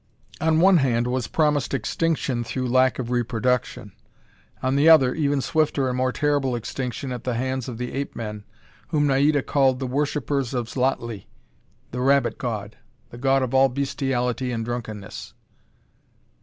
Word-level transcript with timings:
On 0.41 0.59
one 0.59 0.77
hand 0.77 1.05
was 1.05 1.27
promised 1.27 1.75
extinction 1.75 2.43
through 2.43 2.67
lack 2.67 2.97
of 2.97 3.11
reproduction. 3.11 3.91
On 4.63 4.75
the 4.75 4.89
other, 4.89 5.13
even 5.13 5.41
swifter 5.41 5.87
and 5.87 5.95
more 5.95 6.11
terrible 6.11 6.55
extinction 6.55 7.11
at 7.11 7.23
the 7.23 7.35
hands 7.35 7.69
of 7.69 7.77
the 7.77 7.93
ape 7.93 8.15
men, 8.15 8.43
whom 8.87 9.05
Naida 9.05 9.43
called 9.43 9.77
the 9.77 9.85
Worshippers 9.85 10.55
of 10.55 10.67
Xlotli, 10.67 11.27
the 11.91 12.01
Rabbit 12.01 12.39
God, 12.39 12.77
the 13.11 13.19
God 13.19 13.43
of 13.43 13.53
all 13.53 13.69
bestiality 13.69 14.51
and 14.51 14.65
drunkenness. 14.65 15.35